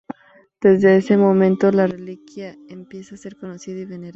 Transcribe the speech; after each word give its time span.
Desde 0.61 0.95
ese 0.97 1.15
momento 1.15 1.71
la 1.71 1.85
reliquia 1.85 2.57
empieza 2.69 3.13
a 3.13 3.19
ser 3.19 3.35
conocida 3.37 3.81
y 3.81 3.85
venerada. 3.85 4.09